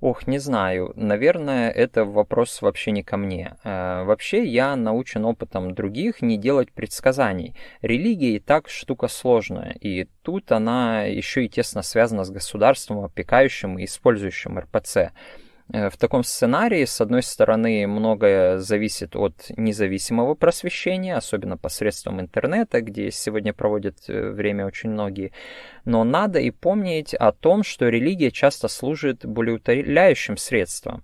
Ох, 0.00 0.26
не 0.26 0.38
знаю. 0.38 0.92
Наверное, 0.94 1.70
это 1.70 2.04
вопрос 2.04 2.60
вообще 2.60 2.90
не 2.90 3.02
ко 3.02 3.16
мне. 3.16 3.56
Э, 3.64 4.04
вообще, 4.04 4.44
я 4.44 4.76
научен 4.76 5.24
опытом 5.24 5.74
других 5.74 6.20
не 6.20 6.36
делать 6.36 6.70
предсказаний. 6.70 7.56
Религия 7.80 8.36
и 8.36 8.38
так 8.38 8.68
штука 8.68 9.08
сложная, 9.08 9.72
и 9.80 10.06
тут 10.22 10.52
она 10.52 11.04
еще 11.04 11.46
и 11.46 11.48
тесно 11.48 11.80
связана 11.80 12.24
с 12.24 12.30
государством, 12.30 13.04
опекающим 13.04 13.78
и 13.78 13.86
использующим 13.86 14.58
РПЦ. 14.58 15.12
Э, 15.72 15.90
в 15.90 15.96
таком 15.96 16.22
сценарии, 16.22 16.84
с 16.84 17.00
одной 17.00 17.22
стороны, 17.22 17.86
многое 17.86 18.58
зависит 18.58 19.16
от 19.16 19.50
независимого 19.56 20.34
просвещения, 20.34 21.16
особенно 21.16 21.56
посредством 21.56 22.20
интернета, 22.20 22.80
где 22.80 23.10
сегодня 23.10 23.52
проводят 23.52 23.96
э, 24.08 24.30
время 24.30 24.66
очень 24.66 24.90
многие. 24.90 25.32
Но 25.84 26.04
надо 26.04 26.38
и 26.38 26.50
помнить 26.50 27.14
о 27.14 27.32
том, 27.32 27.62
что 27.62 27.88
религия 27.88 28.30
часто 28.30 28.68
служит 28.68 29.26
более 29.26 29.56
утоляющим 29.56 30.36
средством. 30.36 31.02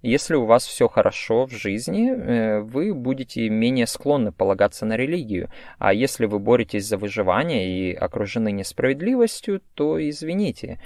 Если 0.00 0.36
у 0.36 0.44
вас 0.44 0.64
все 0.64 0.86
хорошо 0.86 1.46
в 1.46 1.50
жизни, 1.50 2.12
э, 2.12 2.60
вы 2.60 2.94
будете 2.94 3.48
менее 3.48 3.86
склонны 3.86 4.32
полагаться 4.32 4.86
на 4.86 4.96
религию. 4.96 5.50
А 5.78 5.92
если 5.92 6.26
вы 6.26 6.38
боретесь 6.38 6.86
за 6.86 6.98
выживание 6.98 7.66
и 7.68 7.94
окружены 7.94 8.52
несправедливостью, 8.52 9.60
то 9.74 9.98
извините. 9.98 10.78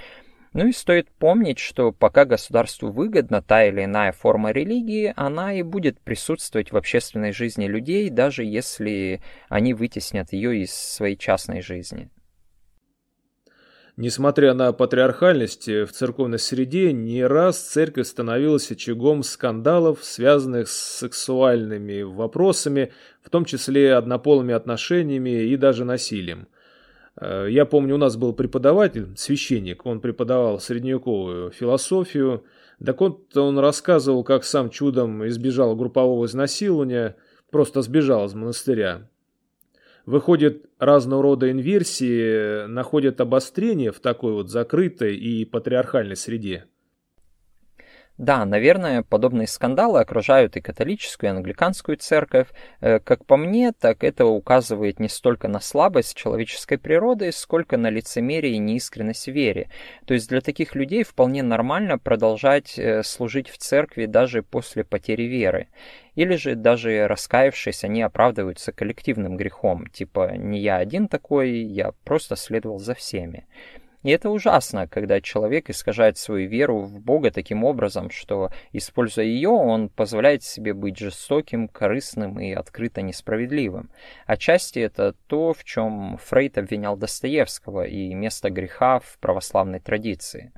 Ну 0.53 0.67
и 0.67 0.71
стоит 0.71 1.09
помнить, 1.09 1.57
что 1.57 1.91
пока 1.91 2.25
государству 2.25 2.91
выгодна 2.91 3.41
та 3.41 3.65
или 3.65 3.85
иная 3.85 4.11
форма 4.11 4.51
религии, 4.51 5.11
она 5.15 5.53
и 5.53 5.63
будет 5.63 5.99
присутствовать 5.99 6.71
в 6.71 6.77
общественной 6.77 7.33
жизни 7.33 7.65
людей, 7.65 8.09
даже 8.11 8.43
если 8.43 9.21
они 9.49 9.73
вытеснят 9.73 10.31
ее 10.31 10.61
из 10.61 10.71
своей 10.71 11.17
частной 11.17 11.61
жизни. 11.61 12.11
Несмотря 13.95 14.53
на 14.53 14.73
патриархальность 14.73 15.67
в 15.67 15.87
церковной 15.87 16.39
среде, 16.39 16.93
не 16.93 17.23
раз 17.25 17.59
церковь 17.59 18.07
становилась 18.07 18.71
очагом 18.71 19.21
скандалов, 19.21 20.03
связанных 20.03 20.67
с 20.67 20.99
сексуальными 20.99 22.01
вопросами, 22.01 22.91
в 23.23 23.29
том 23.29 23.45
числе 23.45 23.93
однополыми 23.93 24.53
отношениями 24.53 25.43
и 25.43 25.57
даже 25.57 25.85
насилием. 25.85 26.47
Э, 27.19 27.47
я 27.49 27.65
помню, 27.65 27.95
у 27.95 27.97
нас 27.97 28.17
был 28.17 28.33
преподаватель, 28.33 29.09
священник, 29.15 29.85
он 29.85 29.99
преподавал 29.99 30.59
средневековую 30.59 31.51
философию. 31.51 32.43
Так 32.83 32.99
вот, 33.01 33.35
он 33.37 33.59
рассказывал, 33.59 34.23
как 34.23 34.43
сам 34.43 34.69
чудом 34.69 35.25
избежал 35.27 35.75
группового 35.75 36.25
изнасилования, 36.25 37.15
просто 37.51 37.81
сбежал 37.81 38.25
из 38.25 38.33
монастыря. 38.33 39.09
Выходит, 40.05 40.65
разного 40.79 41.23
рода 41.23 41.49
инверсии 41.49 42.65
находят 42.67 43.21
обострение 43.21 43.91
в 43.91 44.01
такой 44.01 44.33
вот 44.33 44.49
закрытой 44.49 45.15
и 45.15 45.45
патриархальной 45.45 46.17
среде. 46.17 46.65
Да, 48.19 48.45
наверное, 48.45 49.01
подобные 49.01 49.47
скандалы 49.47 49.99
окружают 49.99 50.55
и 50.55 50.61
католическую, 50.61 51.31
и 51.31 51.33
англиканскую 51.33 51.97
церковь. 51.97 52.47
Э, 52.79 52.99
как 52.99 53.25
по 53.25 53.37
мне, 53.37 53.71
так 53.71 54.03
это 54.03 54.27
указывает 54.27 54.99
не 54.99 55.09
столько 55.09 55.47
на 55.47 55.59
слабость 55.59 56.15
человеческой 56.15 56.77
природы, 56.77 57.31
сколько 57.31 57.75
на 57.75 57.89
лицемерие 57.89 58.53
и 58.53 58.59
неискренность 58.59 59.25
в 59.25 59.31
вере. 59.31 59.71
То 60.05 60.13
есть 60.13 60.29
для 60.29 60.41
таких 60.41 60.75
людей 60.75 61.03
вполне 61.03 61.41
нормально 61.41 61.97
продолжать 61.97 62.77
э, 62.77 63.01
служить 63.01 63.49
в 63.49 63.57
церкви 63.57 64.05
даже 64.05 64.43
после 64.43 64.83
потери 64.83 65.23
веры. 65.23 65.69
Или 66.13 66.35
же 66.35 66.53
даже 66.53 67.07
раскаявшись, 67.07 67.83
они 67.83 68.03
оправдываются 68.03 68.71
коллективным 68.71 69.37
грехом, 69.37 69.87
типа 69.87 70.33
«не 70.37 70.59
я 70.59 70.77
один 70.77 71.07
такой, 71.07 71.49
я 71.51 71.93
просто 72.03 72.35
следовал 72.35 72.77
за 72.77 72.93
всеми». 72.93 73.47
И 74.03 74.11
это 74.11 74.29
ужасно, 74.29 74.87
когда 74.87 75.21
человек 75.21 75.69
искажает 75.69 76.17
свою 76.17 76.49
веру 76.49 76.81
в 76.81 76.99
Бога 76.99 77.31
таким 77.31 77.63
образом, 77.63 78.09
что, 78.09 78.51
используя 78.73 79.25
ее, 79.25 79.49
он 79.49 79.89
позволяет 79.89 80.43
себе 80.43 80.73
быть 80.73 80.97
жестоким, 80.97 81.69
корыстным 81.69 82.39
и 82.39 82.51
открыто 82.51 83.01
несправедливым. 83.01 83.89
Отчасти 84.25 84.79
это 84.79 85.15
то, 85.27 85.53
в 85.53 85.63
чем 85.63 86.17
Фрейд 86.17 86.57
обвинял 86.57 86.97
Достоевского 86.97 87.85
и 87.85 88.13
место 88.13 88.49
греха 88.49 88.99
в 88.99 89.17
православной 89.19 89.79
традиции. 89.79 90.51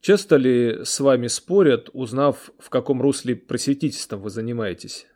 Часто 0.00 0.36
ли 0.36 0.84
с 0.84 1.00
вами 1.00 1.26
спорят, 1.26 1.88
узнав, 1.92 2.50
в 2.58 2.70
каком 2.70 3.02
русле 3.02 3.34
просветительством 3.34 4.20
вы 4.20 4.30
занимаетесь? 4.30 5.06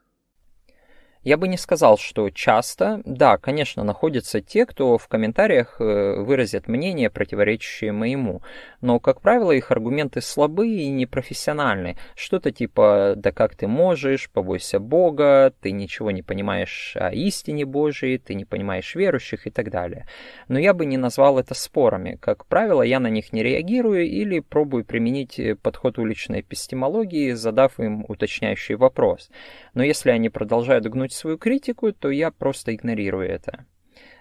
Я 1.24 1.36
бы 1.36 1.46
не 1.46 1.56
сказал, 1.56 1.98
что 1.98 2.30
часто. 2.30 3.00
Да, 3.04 3.38
конечно, 3.38 3.84
находятся 3.84 4.40
те, 4.40 4.66
кто 4.66 4.98
в 4.98 5.06
комментариях 5.06 5.76
э, 5.78 6.20
выразит 6.20 6.66
мнение, 6.66 7.10
противоречащее 7.10 7.92
моему. 7.92 8.42
Но, 8.80 8.98
как 8.98 9.20
правило, 9.20 9.52
их 9.52 9.70
аргументы 9.70 10.20
слабые 10.20 10.82
и 10.82 10.88
непрофессиональные. 10.88 11.96
Что-то 12.16 12.50
типа 12.50 13.14
«да 13.16 13.30
как 13.30 13.54
ты 13.54 13.68
можешь», 13.68 14.30
«побойся 14.30 14.80
Бога», 14.80 15.54
«ты 15.60 15.70
ничего 15.70 16.10
не 16.10 16.22
понимаешь 16.22 16.96
о 16.96 17.10
истине 17.12 17.66
Божией», 17.66 18.18
«ты 18.18 18.34
не 18.34 18.44
понимаешь 18.44 18.92
верующих» 18.96 19.46
и 19.46 19.50
так 19.50 19.70
далее. 19.70 20.08
Но 20.48 20.58
я 20.58 20.74
бы 20.74 20.86
не 20.86 20.96
назвал 20.96 21.38
это 21.38 21.54
спорами. 21.54 22.18
Как 22.20 22.46
правило, 22.46 22.82
я 22.82 22.98
на 22.98 23.08
них 23.08 23.32
не 23.32 23.44
реагирую 23.44 24.08
или 24.08 24.40
пробую 24.40 24.84
применить 24.84 25.40
подход 25.62 25.98
уличной 25.98 26.40
эпистемологии, 26.40 27.30
задав 27.30 27.78
им 27.78 28.04
уточняющий 28.08 28.74
вопрос. 28.74 29.30
Но 29.74 29.84
если 29.84 30.10
они 30.10 30.28
продолжают 30.28 30.84
гнуть 30.86 31.11
свою 31.12 31.38
критику, 31.38 31.92
то 31.92 32.10
я 32.10 32.30
просто 32.30 32.74
игнорирую 32.74 33.28
это. 33.28 33.66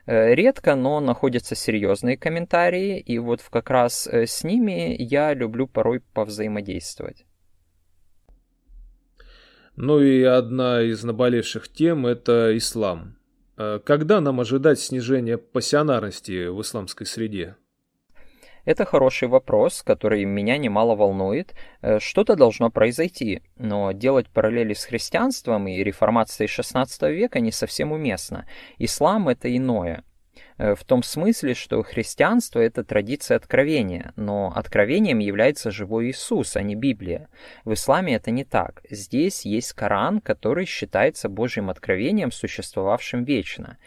Э, 0.05 0.33
редко, 0.33 0.75
но 0.75 0.99
находятся 0.99 1.55
серьезные 1.55 2.17
комментарии, 2.17 2.99
и 2.99 3.19
вот 3.19 3.41
как 3.49 3.69
раз 3.69 4.07
э, 4.07 4.25
с 4.25 4.43
ними 4.43 4.95
я 4.97 5.33
люблю 5.33 5.67
порой 5.67 6.01
повзаимодействовать. 6.13 7.25
Ну 9.75 9.99
и 9.99 10.23
одна 10.23 10.81
из 10.81 11.03
наболевших 11.03 11.67
тем– 11.69 12.05
это 12.07 12.55
ислам. 12.57 13.17
Э, 13.57 13.79
когда 13.83 14.21
нам 14.21 14.39
ожидать 14.39 14.79
снижения 14.79 15.37
пассионарности 15.37 16.47
в 16.47 16.61
исламской 16.61 17.05
среде? 17.05 17.55
Это 18.65 18.85
хороший 18.85 19.27
вопрос, 19.27 19.81
который 19.81 20.23
меня 20.25 20.57
немало 20.57 20.95
волнует. 20.95 21.53
Э, 21.81 21.99
что-то 21.99 22.35
должно 22.35 22.69
произойти, 22.69 23.41
но 23.57 23.91
делать 23.91 24.29
параллели 24.29 24.73
с 24.73 24.85
христианством 24.85 25.67
и 25.67 25.83
реформацией 25.83 26.47
XVI 26.47 27.11
века 27.11 27.39
не 27.39 27.51
совсем 27.51 27.91
уместно. 27.91 28.45
Ислам— 28.77 29.27
это 29.29 29.55
иное. 29.55 30.03
Э, 30.57 30.75
в 30.75 30.83
том 30.83 31.01
смысле, 31.01 31.55
что 31.55 31.81
христианство— 31.81 32.59
это 32.61 32.83
традиция 32.83 33.37
откровения, 33.37 34.13
но 34.15 34.53
откровением 34.55 35.19
является 35.19 35.71
живой 35.71 36.09
Иисус, 36.11 36.55
а 36.55 36.61
не 36.61 36.75
Библия. 36.75 37.29
В 37.65 37.73
исламе 37.73 38.15
это 38.15 38.29
не 38.29 38.43
так. 38.43 38.83
Здесь 38.89 39.43
есть 39.43 39.73
Коран, 39.73 40.21
который 40.21 40.65
считается 40.65 41.29
Божьим 41.29 41.69
откровением, 41.71 42.31
существовавшим 42.31 43.23
вечно. 43.23 43.77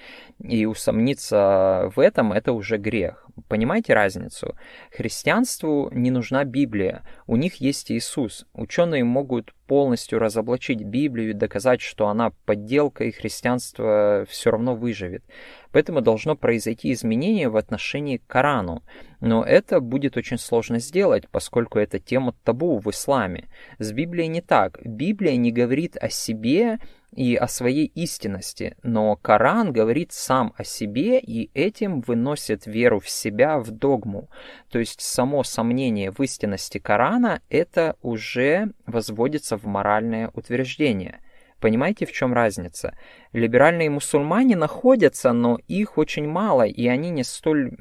И 0.40 0.66
усомниться 0.66 1.93
в 1.95 2.00
этом— 2.00 2.33
это 2.35 2.52
уже 2.52 2.76
грех. 2.76 3.24
Понимаете 3.49 3.95
разницу? 3.95 4.57
Христианству 4.91 5.91
не 5.93 6.11
нужна 6.11 6.45
Библия, 6.45 7.03
у 7.26 7.37
них 7.37 7.57
есть 7.57 7.91
Иисус. 7.91 8.47
Ученые 8.55 9.03
могут 9.05 9.53
полностью 9.67 10.19
разоблачить 10.19 10.83
Библию 10.83 11.31
и 11.31 11.35
доказать, 11.35 11.81
что 11.81 12.09
она 12.09 12.31
подделка, 12.45 13.05
и 13.05 13.11
христианство 13.11 14.25
все 14.29 14.50
равно 14.50 14.76
выживет. 14.76 15.25
Поэтому 15.73 16.00
должно 16.00 16.37
произойти 16.37 16.93
изменение 16.93 17.49
в 17.49 17.57
отношении 17.57 18.19
к 18.19 18.26
Корану. 18.26 18.83
Но 19.21 19.43
это 19.43 19.81
будет 19.81 20.17
очень 20.17 20.38
сложно 20.38 20.79
сделать, 20.79 21.29
поскольку 21.29 21.79
это 21.79 21.99
тема 21.99 22.35
табу 22.45 22.79
в 22.79 22.88
исламе. 22.91 23.49
С 23.79 23.91
Библией 23.93 24.29
не 24.29 24.43
так. 24.43 24.79
Библия 24.85 25.37
не 25.37 25.50
говорит 25.50 25.97
о 25.97 26.09
себе 26.09 26.79
и 27.14 27.37
о 27.37 27.47
своей 27.49 27.87
истинности, 27.87 28.76
но 28.83 29.16
Коран 29.16 29.73
говорит 29.73 30.12
сам 30.12 30.52
о 30.56 30.64
себе 30.64 31.21
и 31.21 31.50
этим 31.54 32.00
выносит 32.00 32.66
веру 32.66 33.00
в 33.00 33.09
себя 33.09 33.59
в 33.59 33.71
догму. 33.71 34.28
То 34.71 34.78
есть 34.78 35.00
само 35.00 35.44
сомнение 35.44 36.11
в 36.11 36.21
истинности 36.21 36.78
Корана 36.78 37.40
это 37.49 37.97
уже 38.02 38.73
возводится 38.87 39.56
в 39.56 39.64
моральное 39.64 40.30
утверждение. 40.35 41.21
Понимаете, 41.61 42.04
в 42.04 42.12
чем 42.12 42.35
разница? 42.35 42.97
Либеральные 43.33 43.88
мусульмане 43.88 44.56
находятся, 44.56 45.33
но 45.33 45.59
их 45.68 45.97
очень 45.97 46.28
мало, 46.28 46.66
и 46.66 46.87
они 46.88 47.11
не 47.11 47.25
столь 47.25 47.73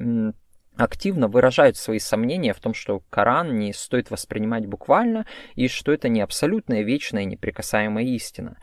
активно 0.76 1.28
выражают 1.28 1.76
свои 1.76 1.98
сомнения 1.98 2.52
в 2.52 2.60
том, 2.60 2.74
что 2.74 3.02
Коран 3.10 3.58
не 3.58 3.72
стоит 3.72 4.10
воспринимать 4.10 4.66
буквально 4.66 5.26
и 5.54 5.68
что 5.68 5.92
это 5.92 6.08
не 6.08 6.20
абсолютная, 6.20 6.82
вечная, 6.82 7.24
неприкасаемая 7.24 8.04
истина. 8.04 8.56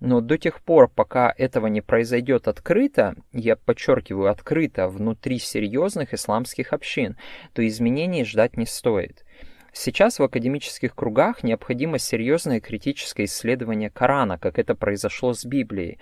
Но 0.00 0.20
до 0.20 0.38
тех 0.38 0.62
пор, 0.62 0.88
пока 0.88 1.34
этого 1.36 1.66
не 1.66 1.80
произойдет 1.80 2.46
открыто, 2.46 3.16
я 3.32 3.56
подчеркиваю, 3.56 4.30
открыто 4.30 4.88
внутри 4.88 5.38
серьезных 5.38 6.14
исламских 6.14 6.72
общин, 6.72 7.16
то 7.52 7.66
изменений 7.66 8.24
ждать 8.24 8.56
не 8.56 8.66
стоит. 8.66 9.24
Сейчас 9.72 10.18
в 10.18 10.22
академических 10.22 10.94
кругах 10.94 11.42
необходимо 11.44 11.98
серьезное 11.98 12.60
критическое 12.60 13.24
исследование 13.24 13.90
Корана, 13.90 14.38
как 14.38 14.58
это 14.58 14.74
произошло 14.74 15.34
с 15.34 15.44
Библией, 15.44 15.98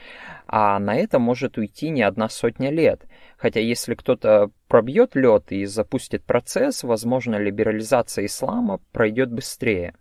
а 0.47 0.79
на 0.79 0.95
это 0.95 1.19
может 1.19 1.59
уйти 1.59 1.91
не 1.91 2.03
одна 2.03 2.29
сотня 2.29 2.71
лет. 2.71 3.03
Хотя 3.37 3.61
если 3.61 3.95
кто-то 3.95 4.51
пробьет 4.69 5.15
лед 5.15 5.53
и 5.53 5.65
запустит 5.65 6.25
процесс, 6.25 6.85
возможно, 6.85 7.37
либерализация 7.37 8.27
ислама 8.27 8.81
пройдет 8.93 9.31
быстрее. 9.31 9.95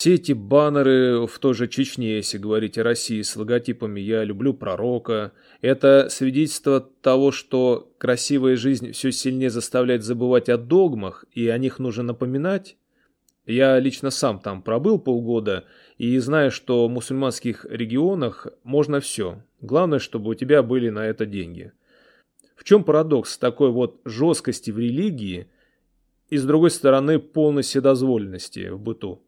Все 0.00 0.14
эти 0.14 0.32
баннеры 0.32 1.26
в 1.26 1.38
той 1.40 1.52
же 1.52 1.68
Чечне, 1.68 2.16
если 2.16 2.38
говорить 2.38 2.78
о 2.78 2.82
России, 2.82 3.20
с 3.20 3.36
логотипами 3.36 4.00
«Я 4.00 4.24
люблю 4.24 4.54
пророка», 4.54 5.32
это 5.60 6.08
свидетельство 6.08 6.80
того, 6.80 7.32
что 7.32 7.92
красивая 7.98 8.56
жизнь 8.56 8.92
все 8.92 9.12
сильнее 9.12 9.50
заставляет 9.50 10.02
забывать 10.02 10.48
о 10.48 10.56
догмах, 10.56 11.26
и 11.32 11.48
о 11.48 11.58
них 11.58 11.78
нужно 11.78 12.02
напоминать. 12.02 12.78
Я 13.44 13.78
лично 13.78 14.08
сам 14.08 14.38
там 14.38 14.62
пробыл 14.62 14.98
полгода, 14.98 15.66
и 15.98 16.16
знаю, 16.16 16.50
что 16.50 16.86
в 16.86 16.90
мусульманских 16.90 17.66
регионах 17.68 18.46
можно 18.64 19.00
все. 19.00 19.42
Главное, 19.60 19.98
чтобы 19.98 20.30
у 20.30 20.34
тебя 20.34 20.62
были 20.62 20.88
на 20.88 21.04
это 21.04 21.26
деньги. 21.26 21.72
В 22.56 22.64
чем 22.64 22.84
парадокс 22.84 23.36
такой 23.36 23.70
вот 23.70 24.00
жесткости 24.06 24.70
в 24.70 24.78
религии 24.78 25.50
и, 26.30 26.38
с 26.38 26.44
другой 26.46 26.70
стороны, 26.70 27.18
полной 27.18 27.64
вседозволенности 27.64 28.70
в 28.70 28.80
быту? 28.80 29.22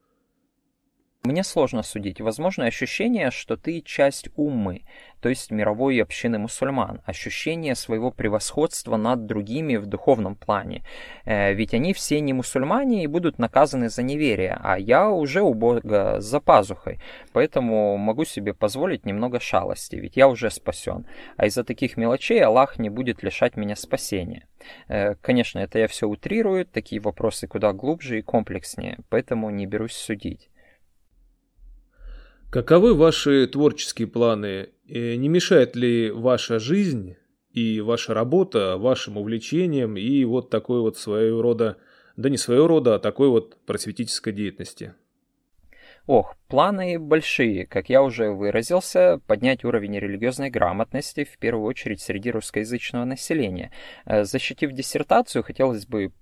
Мне 1.24 1.44
сложно 1.44 1.84
судить. 1.84 2.20
Возможно 2.20 2.66
ощущение, 2.66 3.30
что 3.30 3.56
ты 3.56 3.80
часть 3.80 4.28
уммы, 4.34 4.82
то 5.20 5.28
есть 5.28 5.52
мировой 5.52 6.02
общины 6.02 6.36
мусульман. 6.40 7.00
Ощущение 7.04 7.76
своего 7.76 8.10
превосходства 8.10 8.96
над 8.96 9.26
другими 9.26 9.76
в 9.76 9.86
духовном 9.86 10.34
плане. 10.34 10.82
Э, 11.24 11.54
ведь 11.54 11.74
они 11.74 11.92
все 11.92 12.18
не 12.18 12.32
мусульмане 12.32 13.04
и 13.04 13.06
будут 13.06 13.38
наказаны 13.38 13.88
за 13.88 14.02
неверие, 14.02 14.58
а 14.60 14.76
я 14.76 15.10
уже 15.10 15.42
у 15.42 15.54
Бога 15.54 16.20
за 16.20 16.40
пазухой. 16.40 16.98
Поэтому 17.32 17.96
могу 17.98 18.24
себе 18.24 18.52
позволить 18.52 19.06
немного 19.06 19.38
шалости, 19.38 19.94
ведь 19.94 20.16
я 20.16 20.26
уже 20.26 20.50
спасен. 20.50 21.06
А 21.36 21.46
из-за 21.46 21.62
таких 21.62 21.96
мелочей 21.96 22.42
Аллах 22.42 22.80
не 22.80 22.90
будет 22.90 23.22
лишать 23.22 23.56
меня 23.56 23.76
спасения. 23.76 24.48
Э, 24.88 25.14
конечно, 25.20 25.60
это 25.60 25.78
я 25.78 25.86
все 25.86 26.08
утрирую, 26.08 26.66
такие 26.66 27.00
вопросы 27.00 27.46
куда 27.46 27.72
глубже 27.72 28.18
и 28.18 28.22
комплекснее, 28.22 28.98
поэтому 29.08 29.50
не 29.50 29.66
берусь 29.66 29.94
судить. 29.94 30.48
Каковы 32.52 32.92
ваши 32.92 33.46
творческие 33.46 34.06
планы? 34.06 34.68
Не 34.84 35.28
мешает 35.30 35.74
ли 35.74 36.10
ваша 36.10 36.58
жизнь 36.58 37.16
и 37.50 37.80
ваша 37.80 38.12
работа 38.12 38.76
вашим 38.76 39.16
увлечениям 39.16 39.96
и 39.96 40.22
вот 40.26 40.50
такой 40.50 40.82
вот 40.82 40.98
своего 40.98 41.40
рода, 41.40 41.78
да 42.18 42.28
не 42.28 42.36
своего 42.36 42.66
рода, 42.66 42.96
а 42.96 42.98
такой 42.98 43.30
вот 43.30 43.56
просветительской 43.64 44.34
деятельности? 44.34 44.92
Ох, 46.06 46.36
планы 46.48 46.98
большие, 46.98 47.64
как 47.64 47.88
я 47.88 48.02
уже 48.02 48.30
выразился, 48.32 49.20
поднять 49.26 49.64
уровень 49.64 49.98
религиозной 49.98 50.50
грамотности, 50.50 51.24
в 51.24 51.38
первую 51.38 51.64
очередь 51.64 52.02
среди 52.02 52.30
русскоязычного 52.32 53.04
населения. 53.04 53.70
Э, 54.04 54.24
защитив 54.24 54.72
диссертацию, 54.72 55.44
хотелось 55.44 55.86
бы 55.86 56.12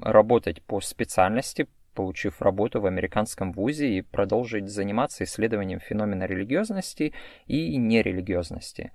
работать 0.00 0.62
по 0.62 0.80
специальности, 0.80 1.68
получив 1.96 2.42
работу 2.42 2.80
в 2.80 2.86
американском 2.86 3.52
вузе 3.52 3.88
и 3.88 4.02
продолжить 4.02 4.68
заниматься 4.68 5.24
исследованием 5.24 5.80
феномена 5.80 6.26
религиозности 6.26 7.12
и 7.46 7.76
нерелигиозности. 7.76 8.92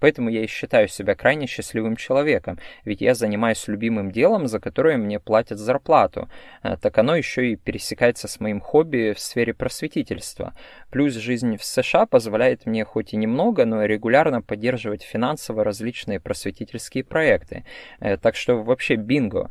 Поэтому 0.00 0.30
я 0.30 0.42
и 0.42 0.46
считаю 0.46 0.88
себя 0.88 1.14
крайне 1.14 1.46
счастливым 1.46 1.94
человеком, 1.94 2.58
ведь 2.84 3.02
я 3.02 3.14
занимаюсь 3.14 3.68
любимым 3.68 4.10
делом, 4.10 4.48
за 4.48 4.58
которое 4.58 4.96
мне 4.96 5.20
платят 5.20 5.58
зарплату. 5.58 6.28
Э, 6.62 6.76
так 6.80 6.98
оно 6.98 7.14
еще 7.14 7.52
и 7.52 7.56
пересекается 7.56 8.26
с 8.26 8.40
моим 8.40 8.60
хобби 8.60 9.12
в 9.14 9.20
сфере 9.20 9.54
просветительства. 9.54 10.54
Плюс 10.90 11.14
жизнь 11.14 11.56
в 11.56 11.64
США 11.64 12.06
позволяет 12.06 12.66
мне 12.66 12.84
хоть 12.84 13.12
и 13.12 13.16
немного, 13.16 13.66
но 13.66 13.84
регулярно 13.84 14.40
поддерживать 14.40 15.02
финансово 15.02 15.62
различные 15.62 16.18
просветительские 16.18 17.04
проекты. 17.04 17.64
Э, 18.00 18.16
так 18.16 18.36
что 18.36 18.62
вообще 18.62 18.96
бинго. 18.96 19.50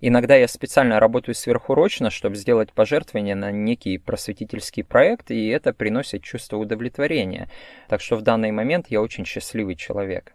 Иногда 0.00 0.36
я 0.36 0.48
специально 0.48 1.00
работаю 1.00 1.34
сверхурочно, 1.34 2.10
чтобы 2.10 2.36
сделать 2.36 2.72
пожертвование 2.72 3.34
на 3.34 3.50
некий 3.50 3.98
просветительский 3.98 4.84
проект, 4.84 5.30
и 5.30 5.48
это 5.48 5.72
приносит 5.72 6.22
чувство 6.22 6.56
удовлетворения. 6.56 7.50
Так 7.88 8.00
что 8.00 8.16
в 8.16 8.22
данный 8.22 8.50
момент 8.50 8.86
я 8.88 9.00
очень 9.00 9.24
счастливый 9.24 9.76
человек. 9.76 10.32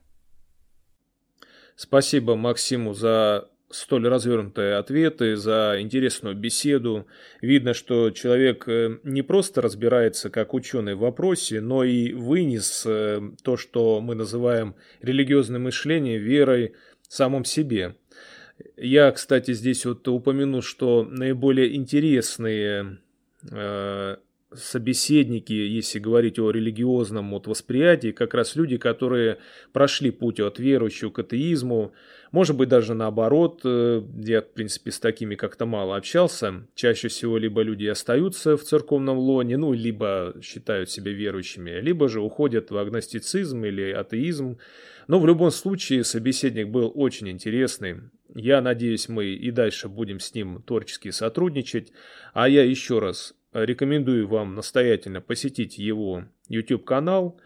Спасибо 1.75 2.35
Максиму 2.35 2.93
за 2.93 3.49
столь 3.73 4.07
развернутые 4.07 4.75
ответы, 4.75 5.35
за 5.35 5.77
интересную 5.79 6.35
беседу. 6.35 7.07
Видно, 7.41 7.73
что 7.73 8.11
человек 8.11 8.67
э, 8.67 8.99
не 9.03 9.21
просто 9.21 9.61
разбирается 9.61 10.29
как 10.29 10.53
ученый 10.53 10.95
в 10.95 10.99
вопросе, 10.99 11.59
но 11.59 11.83
и 11.83 12.13
вынес 12.13 12.83
э, 12.85 13.19
то, 13.43 13.57
что 13.57 13.99
мы 14.01 14.15
называем 14.15 14.75
религиозным 15.01 15.63
мышлением, 15.63 16.21
верой 16.21 16.75
в 17.07 17.13
самом 17.13 17.45
себе. 17.45 17.95
Я, 18.77 19.11
кстати, 19.11 19.53
здесь 19.53 19.85
вот 19.85 20.07
упомяну, 20.07 20.61
что 20.61 21.03
наиболее 21.03 21.75
интересные 21.75 22.99
э, 23.51 24.15
собеседники, 24.55 25.53
если 25.53 25.99
говорить 25.99 26.39
о 26.39 26.51
религиозном 26.51 27.31
вот 27.31 27.47
восприятии, 27.47 28.11
как 28.11 28.33
раз 28.33 28.55
люди, 28.55 28.77
которые 28.77 29.39
прошли 29.71 30.11
путь 30.11 30.39
от 30.39 30.59
верующего 30.59 31.09
к 31.09 31.19
атеизму, 31.19 31.93
может 32.31 32.57
быть, 32.57 32.69
даже 32.69 32.95
наоборот, 32.95 33.61
э, 33.63 34.01
я, 34.23 34.41
в 34.41 34.53
принципе, 34.53 34.91
с 34.91 34.99
такими 34.99 35.35
как-то 35.35 35.67
мало 35.67 35.95
общался. 35.95 36.65
Чаще 36.73 37.07
всего 37.07 37.37
либо 37.37 37.61
люди 37.61 37.85
остаются 37.85 38.57
в 38.57 38.63
церковном 38.63 39.19
лоне, 39.19 39.57
ну, 39.57 39.71
либо 39.71 40.33
считают 40.41 40.89
себя 40.89 41.11
верующими, 41.11 41.79
либо 41.79 42.09
же 42.09 42.21
уходят 42.21 42.71
в 42.71 42.77
агностицизм 42.77 43.63
или 43.65 43.91
атеизм. 43.91 44.57
Но 45.07 45.19
в 45.19 45.27
любом 45.27 45.51
случае 45.51 46.03
собеседник 46.03 46.69
был 46.69 46.91
очень 46.95 47.29
интересный. 47.29 47.97
Я 48.35 48.61
надеюсь, 48.61 49.09
мы 49.09 49.27
и 49.27 49.51
дальше 49.51 49.87
будем 49.87 50.19
с 50.19 50.33
ним 50.33 50.61
творчески 50.63 51.11
сотрудничать. 51.11 51.91
А 52.33 52.49
я 52.49 52.63
еще 52.63 52.99
раз 52.99 53.35
рекомендую 53.53 54.27
вам 54.27 54.55
настоятельно 54.55 55.21
посетить 55.21 55.77
его 55.77 56.25
YouTube-канал, 56.49 57.39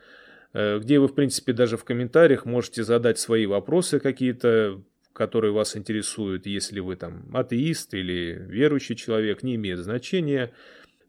э, 0.54 0.80
где 0.80 1.00
вы, 1.00 1.08
в 1.08 1.16
принципе, 1.16 1.52
даже 1.52 1.76
в 1.76 1.84
комментариях 1.84 2.46
можете 2.46 2.84
задать 2.84 3.20
свои 3.20 3.46
вопросы 3.46 4.00
какие-то, 4.00 4.82
которые 5.12 5.52
вас 5.52 5.76
интересуют, 5.76 6.46
если 6.46 6.80
вы 6.80 6.96
там 6.96 7.36
атеист 7.36 7.94
или 7.94 8.46
верующий 8.48 8.96
человек, 8.96 9.44
не 9.44 9.56
имеет 9.56 9.80
значения. 9.80 10.54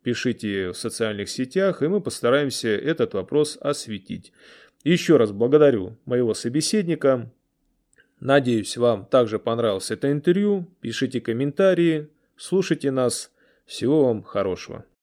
Пишите 0.03 0.71
в 0.71 0.75
социальных 0.75 1.29
сетях, 1.29 1.83
и 1.83 1.89
мы 1.89 2.01
постараемся 2.01 2.69
этот 2.69 3.15
вопрос 3.15 3.59
осветить. 3.61 4.33
Еще 4.83 5.17
раз 5.19 5.33
благодарю 5.33 5.99
моего 6.05 6.35
собеседника. 6.35 7.31
Надеюсь, 8.21 8.77
вам 8.77 9.05
также 9.05 9.39
понравилось 9.39 9.91
это 9.91 10.11
интервью. 10.11 10.67
Пишите 10.81 11.21
комментарии, 11.21 12.09
слушайте 12.37 12.91
нас. 12.91 13.31
Всего 13.65 14.07
вам 14.07 14.23
хорошего. 14.23 14.85